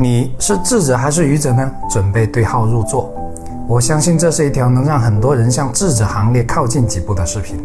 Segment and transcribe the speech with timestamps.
[0.00, 1.68] 你是智者还是愚者呢？
[1.90, 3.12] 准备对号入座。
[3.66, 7.58] 我相信这是一条能让很多人向智者行列靠近几步的视频，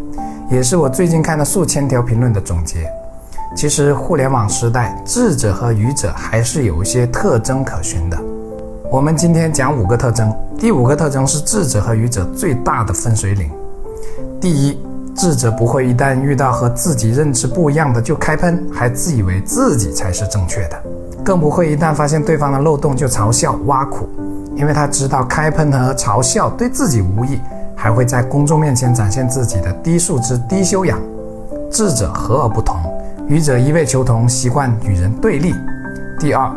[0.49, 2.91] 也是我最近看了数千条评论的总结。
[3.55, 8.17] 其实互联网时代，智者和愚者还是有一些特征可循的。
[8.89, 13.51] 我们今天讲五个特征，第五个特征是智者和愚者最大的分水岭。
[14.41, 14.81] 第一，
[15.15, 20.83] 智者不会一旦遇到和自己认知不一样的就开喷，还自以为自己才是正确的。
[21.23, 24.09] 更不会一旦发现对方的漏洞就嘲笑挖苦，
[24.55, 27.39] 因为他知道开喷和嘲笑对自己无益，
[27.75, 30.99] 还会在公众面前展现自己的低素质、低修养。
[31.71, 32.77] 智者和而不同，
[33.27, 35.55] 愚者一味求同，习惯与人对立。
[36.19, 36.51] 第二，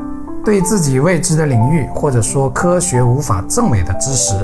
[0.45, 4.35] 对自己未知的领域或者说科学无法证伪的知识，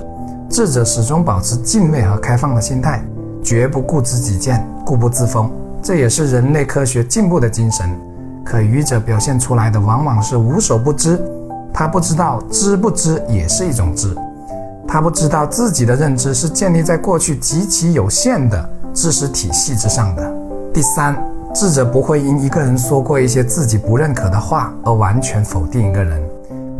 [0.48, 3.04] 智者始终保持敬畏和开放的心态，
[3.42, 5.50] 绝不固执己见、固步自封。
[5.82, 7.90] 这也是人类科学进步的精神。
[8.44, 11.20] 可愚者表现出来的往往是无所不知，
[11.72, 14.14] 他不知道知不知也是一种知，
[14.86, 20.32] 他不知道自己的认知是建立在过去极其有限的知识体系之上的。
[20.72, 21.16] 第三，
[21.54, 26.20] 智者不会因一个人说过一些自己不认可的话而完全否定一个人，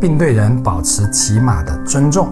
[0.01, 2.29] 并对人保持起码的尊重。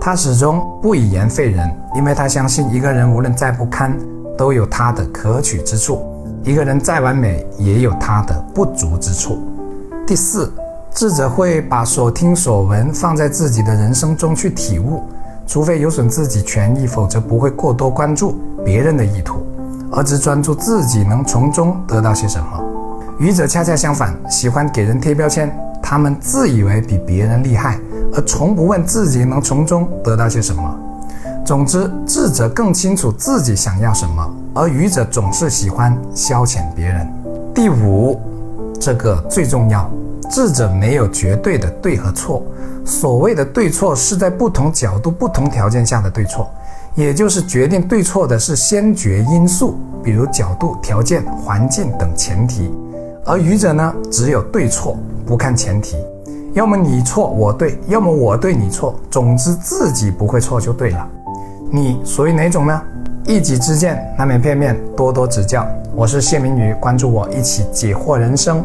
[0.00, 3.94] 他始终不以言废人，因为他相信一个人无论再不堪，
[4.36, 6.02] 都有他的可取之处。
[6.42, 9.38] 一个人再完美，也有他的不足之处。
[10.06, 10.50] 第四，
[10.94, 15.02] 智者会把所听所闻放在自己的人生中去体悟，
[15.46, 19.44] 除非有损自己权益，否则不会过多关注别人的意图，
[19.92, 22.46] 而只专注自己能从中得到些什么。
[23.18, 27.78] 愚者恰恰相反，喜欢给人贴标签，他们自以为比别人厉害，
[28.14, 30.74] 而从不问自己能从中得到些什么。
[31.44, 37.06] 总之，智者更清楚自己想要什么，而愚者总是喜欢消遣别人。
[37.54, 38.20] 第五，
[38.80, 39.88] 这个最重要，
[40.30, 42.42] 智者没有绝对的对和错，
[42.84, 46.50] 所谓的对错是在不同角度、不同条件下的对错，
[46.94, 52.72] 也就是决定对错的是先决因素，比如角度、条件、环境等前提。
[53.24, 54.96] 而愚者呢，只有对错，
[55.26, 55.96] 不看前提，
[56.54, 61.08] 要么你错我对，要么我对你错，总之自己不会错就对了。
[61.72, 62.82] 你属于哪种呢？
[63.26, 65.64] 一己之见难免片面，多多指教。
[65.94, 68.64] 我是谢明宇，关注我，一起解惑人生。